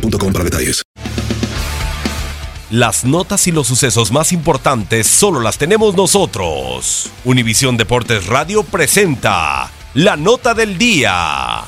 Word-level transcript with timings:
detalles. 0.00 0.82
Las 2.70 3.04
notas 3.04 3.46
y 3.48 3.52
los 3.52 3.66
sucesos 3.66 4.12
más 4.12 4.32
importantes 4.32 5.06
solo 5.06 5.40
las 5.40 5.58
tenemos 5.58 5.94
nosotros. 5.94 7.10
Univisión 7.22 7.76
Deportes 7.76 8.26
Radio 8.26 8.62
presenta 8.62 9.70
la 9.92 10.16
nota 10.16 10.54
del 10.54 10.78
día. 10.78 11.64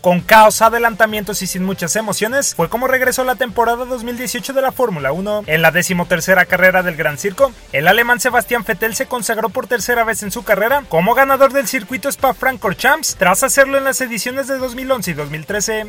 Con 0.00 0.22
caos, 0.22 0.62
adelantamientos 0.62 1.42
y 1.42 1.46
sin 1.46 1.62
muchas 1.62 1.94
emociones, 1.94 2.54
fue 2.54 2.70
como 2.70 2.86
regresó 2.86 3.22
la 3.22 3.34
temporada 3.34 3.84
2018 3.84 4.54
de 4.54 4.62
la 4.62 4.72
Fórmula 4.72 5.12
1. 5.12 5.44
En 5.46 5.60
la 5.60 5.72
decimotercera 5.72 6.46
carrera 6.46 6.82
del 6.82 6.96
Gran 6.96 7.18
Circo, 7.18 7.52
el 7.72 7.86
alemán 7.86 8.18
Sebastián 8.18 8.64
Vettel 8.66 8.94
se 8.94 9.06
consagró 9.06 9.50
por 9.50 9.66
tercera 9.66 10.04
vez 10.04 10.22
en 10.22 10.30
su 10.30 10.42
carrera 10.42 10.84
como 10.88 11.14
ganador 11.14 11.52
del 11.52 11.68
circuito 11.68 12.08
Spa-Francorchamps, 12.08 13.16
tras 13.16 13.42
hacerlo 13.42 13.76
en 13.76 13.84
las 13.84 14.00
ediciones 14.00 14.48
de 14.48 14.56
2011 14.56 15.10
y 15.10 15.14
2013. 15.14 15.86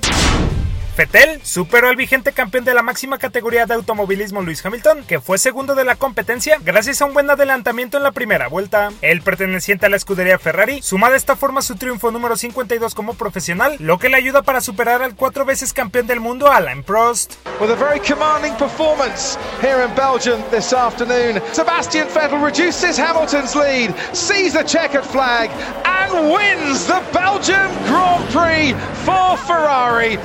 Vettel 0.98 1.40
superó 1.44 1.88
al 1.88 1.96
vigente 1.96 2.34
campeón 2.34 2.66
de 2.66 2.74
la 2.74 2.84
máxima 2.84 3.18
categoría 3.18 3.66
de 3.66 3.74
automovilismo 3.74 4.42
Lewis 4.42 4.66
Hamilton, 4.66 5.04
que 5.08 5.22
fue 5.22 5.38
segundo 5.38 5.74
de 5.74 5.86
la 5.86 5.96
competencia 5.96 6.58
gracias 6.62 7.02
a 7.02 7.06
un 7.06 7.14
buen 7.14 7.30
adelantamiento 7.30 7.98
en 7.98 8.04
la 8.04 8.12
primera 8.12 8.50
vuelta. 8.50 8.92
El 9.02 9.22
perteneciente 9.22 9.86
a 9.86 9.90
la 9.90 9.96
escudería 9.96 10.38
Ferrari 10.38 10.82
suma 10.82 11.10
de 11.10 11.18
esta 11.18 11.38
forma 11.38 11.62
su 11.62 11.76
triunfo 11.76 12.12
número 12.12 12.36
52 12.36 12.94
como 12.94 13.14
profesional, 13.14 13.78
lo 13.80 14.00
que 14.00 14.10
le 14.10 14.18
ayuda 14.18 14.42
para 14.42 14.60
superar 14.60 15.02
al 15.02 15.16
cuatro 15.16 15.46
veces 15.46 15.72
campeón 15.72 16.08
del 16.08 16.20
mundo 16.20 16.52
Alain 16.52 16.84
Prost. 16.84 17.36
With 17.62 17.72
a 17.72 17.76
very 17.76 18.00
commanding 18.00 18.54
performance 18.56 19.38
here 19.62 19.84
in 19.84 19.96
Belgium 19.96 20.42
this 20.52 20.74
afternoon, 20.74 21.42
Sebastian 21.54 22.10
Vettel 22.10 22.44
reduces 22.44 23.00
Hamilton's 23.00 23.56
lead, 23.56 23.96
sees 24.14 24.54
the 24.54 24.64
checkered 24.64 25.06
flag, 25.06 25.50
and 25.86 26.32
wins 26.32 26.86
the 26.86 27.02
Belgium 27.14 27.72
Grand 27.88 28.28
Prix 28.30 28.74
for 29.06 29.38
Ferrari. 29.48 30.18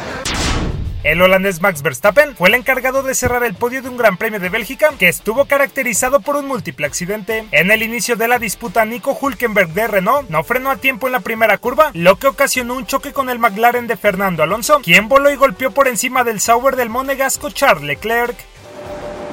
El 1.07 1.23
holandés 1.23 1.63
Max 1.63 1.83
Verstappen 1.83 2.35
fue 2.35 2.49
el 2.49 2.57
encargado 2.57 3.05
de 3.05 3.15
cerrar 3.15 3.45
el 3.45 3.55
podio 3.55 3.81
de 3.81 3.89
un 3.89 3.97
Gran 3.97 4.17
Premio 4.17 4.41
de 4.41 4.49
Bélgica 4.49 4.91
que 4.99 5.07
estuvo 5.07 5.45
caracterizado 5.45 6.19
por 6.19 6.35
un 6.35 6.49
múltiple 6.49 6.85
accidente. 6.85 7.47
En 7.53 7.71
el 7.71 7.85
inicio 7.85 8.17
de 8.17 8.27
la 8.27 8.41
disputa, 8.41 8.85
Nico 8.85 9.17
Hulkenberg 9.21 9.69
de 9.69 9.87
Renault 9.87 10.29
no 10.31 10.43
frenó 10.43 10.69
a 10.73 10.79
tiempo 10.79 11.07
en 11.07 11.13
la 11.13 11.21
primera 11.21 11.59
curva, 11.59 11.93
lo 11.95 12.17
que 12.17 12.27
ocasionó 12.27 12.75
un 12.75 12.87
choque 12.87 13.13
con 13.13 13.31
el 13.31 13.39
McLaren 13.39 13.87
de 13.87 13.97
Fernando 13.97 14.43
Alonso, 14.43 14.81
quien 14.83 15.09
voló 15.09 15.31
y 15.31 15.37
golpeó 15.37 15.71
por 15.71 15.87
encima 15.87 16.25
del 16.25 16.41
Sauber 16.41 16.75
del 16.75 16.91
monegasco 16.91 17.51
Charles 17.51 17.85
Leclerc. 17.85 18.35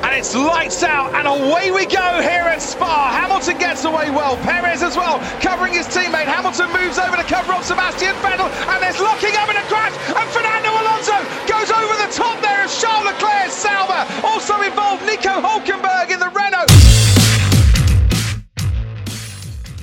And 0.03 0.13
it's 0.13 0.35
lights 0.35 0.83
out, 0.83 1.15
and 1.15 1.25
away 1.25 1.71
we 1.71 1.85
go 1.85 2.19
here 2.19 2.43
at 2.43 2.61
Spa. 2.61 3.09
Hamilton 3.15 3.57
gets 3.57 3.85
away 3.85 4.11
well. 4.11 4.35
Perez 4.43 4.83
as 4.83 4.97
well, 4.97 5.23
covering 5.39 5.73
his 5.73 5.87
teammate. 5.87 6.27
Hamilton 6.27 6.67
moves 6.75 6.99
over 6.99 7.15
to 7.15 7.23
cover 7.23 7.53
up 7.53 7.63
Sebastian 7.63 8.13
Vettel, 8.19 8.51
and 8.67 8.83
there's 8.83 8.99
locking 8.99 9.33
up 9.39 9.47
in 9.47 9.55
a 9.55 9.63
crash. 9.71 9.95
And 10.11 10.27
Fernando 10.35 10.72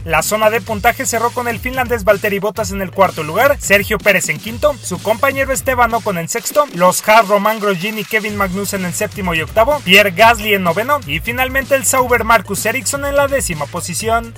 La 0.05 0.23
zona 0.23 0.49
de 0.51 0.61
puntaje 0.61 1.05
cerró 1.05 1.31
con 1.31 1.47
el 1.47 1.59
finlandés 1.59 2.05
Valtteri 2.05 2.39
Bottas 2.39 2.73
en 2.73 2.81
el 2.81 2.91
cuarto 2.91 3.23
lugar, 3.23 3.59
Sergio 3.61 3.99
Pérez 3.99 4.29
en 4.29 4.39
quinto, 4.39 4.75
su 4.83 5.01
compañero 5.03 5.53
Esteban 5.53 5.93
Ocon 5.93 6.19
en 6.19 6.29
sexto, 6.29 6.67
los 6.75 7.07
Haas 7.07 7.29
Roman 7.29 7.61
Grosjean 7.61 7.99
y 7.99 8.05
Kevin 8.05 8.37
Magnussen 8.37 8.85
en 8.85 8.95
séptimo 8.95 9.35
y 9.35 9.43
octavo, 9.43 9.79
Pierre 9.85 10.13
Gasly 10.13 10.55
en 10.55 10.63
noveno 10.63 11.01
y 11.07 11.21
finalmente 11.21 11.75
el 11.75 11.85
Sauber 11.85 12.25
Marcus 12.25 12.65
Ericsson 12.65 13.05
en 13.05 13.17
la 13.17 13.29
décima 13.29 13.67
posición. 13.67 14.35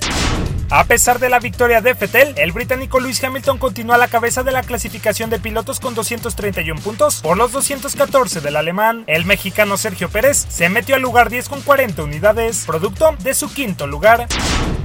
A 0.69 0.85
pesar 0.85 1.19
de 1.19 1.29
la 1.29 1.39
victoria 1.39 1.81
de 1.81 1.93
Vettel, 1.93 2.33
el 2.37 2.51
británico 2.51 2.99
Lewis 2.99 3.23
Hamilton 3.23 3.57
continúa 3.57 3.95
a 3.95 3.99
la 3.99 4.07
cabeza 4.07 4.43
de 4.43 4.51
la 4.51 4.63
clasificación 4.63 5.29
de 5.29 5.39
pilotos 5.39 5.79
con 5.79 5.93
231 5.93 6.81
puntos 6.81 7.21
por 7.21 7.37
los 7.37 7.51
214 7.51 8.41
del 8.41 8.55
alemán. 8.55 9.03
El 9.07 9.25
mexicano 9.25 9.77
Sergio 9.77 10.09
Pérez 10.09 10.45
se 10.49 10.69
metió 10.69 10.95
al 10.95 11.01
lugar 11.01 11.29
10 11.29 11.49
con 11.49 11.61
40 11.61 12.03
unidades, 12.03 12.63
producto 12.65 13.15
de 13.19 13.33
su 13.33 13.53
quinto 13.53 13.85
lugar. 13.85 14.27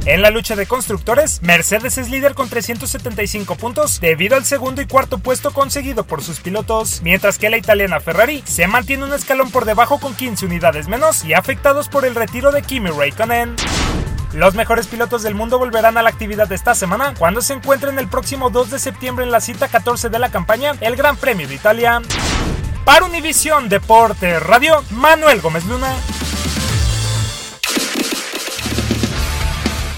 En 0.04 0.22
la 0.22 0.30
lucha 0.30 0.56
de 0.56 0.66
constructores, 0.66 1.42
Mercedes 1.42 1.98
es 1.98 2.10
líder 2.10 2.34
con 2.34 2.48
375 2.48 3.56
puntos 3.56 4.00
debido 4.00 4.36
al 4.36 4.44
segundo 4.44 4.82
y 4.82 4.86
cuarto 4.86 5.18
puesto 5.18 5.52
conseguido 5.52 6.04
por 6.04 6.22
sus 6.22 6.40
pilotos, 6.40 7.00
mientras 7.02 7.38
que 7.38 7.50
la 7.50 7.58
italiana 7.58 8.00
Ferrari 8.00 8.42
se 8.46 8.66
mantiene 8.66 9.04
un 9.04 9.12
escalón 9.12 9.50
por 9.50 9.64
debajo 9.64 10.00
con 10.00 10.14
15 10.14 10.46
unidades 10.46 10.88
menos 10.88 11.24
y 11.24 11.34
afectados 11.34 11.88
por 11.88 12.04
el 12.04 12.14
retiro 12.14 12.52
de 12.52 12.62
Kimi 12.62 12.90
Raikkonen. 12.90 13.56
Los 14.34 14.54
mejores 14.54 14.86
pilotos 14.86 15.22
del 15.22 15.34
mundo 15.34 15.58
volverán 15.58 15.96
a 15.96 16.02
la 16.02 16.10
actividad 16.10 16.50
esta 16.52 16.74
semana 16.74 17.14
cuando 17.18 17.40
se 17.40 17.54
encuentren 17.54 17.98
el 17.98 18.08
próximo 18.08 18.50
2 18.50 18.70
de 18.70 18.78
septiembre 18.78 19.24
en 19.24 19.30
la 19.30 19.40
cita 19.40 19.68
14 19.68 20.10
de 20.10 20.18
la 20.18 20.30
campaña, 20.30 20.72
el 20.80 20.96
Gran 20.96 21.16
Premio 21.16 21.48
de 21.48 21.54
Italia. 21.54 22.02
Para 22.84 23.06
Univisión 23.06 23.70
Deporte 23.70 24.38
Radio, 24.38 24.84
Manuel 24.90 25.40
Gómez 25.40 25.64
Luna. 25.64 25.94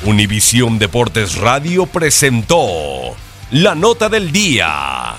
Univisión 0.04 0.78
Deportes 0.78 1.36
Radio 1.36 1.86
presentó 1.86 3.16
la 3.50 3.74
nota 3.74 4.08
del 4.08 4.30
día. 4.30 5.14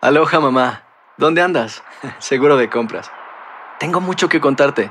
Aloha 0.00 0.40
mamá, 0.40 0.82
¿dónde 1.16 1.40
andas? 1.40 1.84
Seguro 2.18 2.56
de 2.56 2.68
compras. 2.68 3.10
Tengo 3.78 4.00
mucho 4.00 4.28
que 4.28 4.40
contarte. 4.40 4.90